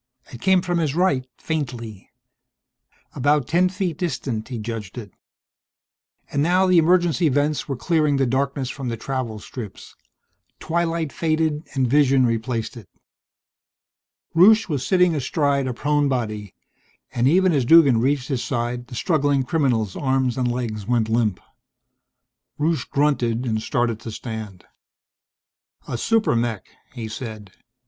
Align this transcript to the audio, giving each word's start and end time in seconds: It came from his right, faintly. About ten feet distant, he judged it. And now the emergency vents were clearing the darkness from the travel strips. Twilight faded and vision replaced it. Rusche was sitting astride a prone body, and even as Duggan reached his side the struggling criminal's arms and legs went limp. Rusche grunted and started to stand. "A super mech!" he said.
It 0.33 0.41
came 0.41 0.63
from 0.63 0.79
his 0.79 0.95
right, 0.95 1.27
faintly. 1.37 2.09
About 3.13 3.47
ten 3.47 3.69
feet 3.69 3.99
distant, 3.99 4.47
he 4.47 4.57
judged 4.57 4.97
it. 4.97 5.13
And 6.31 6.41
now 6.41 6.65
the 6.65 6.79
emergency 6.79 7.29
vents 7.29 7.67
were 7.67 7.75
clearing 7.75 8.17
the 8.17 8.25
darkness 8.25 8.71
from 8.71 8.87
the 8.89 8.97
travel 8.97 9.37
strips. 9.37 9.95
Twilight 10.59 11.13
faded 11.13 11.67
and 11.75 11.87
vision 11.87 12.25
replaced 12.25 12.75
it. 12.75 12.89
Rusche 14.35 14.67
was 14.67 14.83
sitting 14.83 15.13
astride 15.13 15.67
a 15.67 15.73
prone 15.75 16.09
body, 16.09 16.55
and 17.13 17.27
even 17.27 17.53
as 17.53 17.63
Duggan 17.63 17.99
reached 17.99 18.29
his 18.29 18.43
side 18.43 18.87
the 18.87 18.95
struggling 18.95 19.43
criminal's 19.43 19.95
arms 19.95 20.35
and 20.35 20.51
legs 20.51 20.87
went 20.87 21.09
limp. 21.09 21.39
Rusche 22.57 22.85
grunted 22.89 23.45
and 23.45 23.61
started 23.61 23.99
to 23.99 24.11
stand. 24.11 24.65
"A 25.87 25.95
super 25.95 26.35
mech!" 26.35 26.65
he 26.91 27.07
said. 27.07 27.51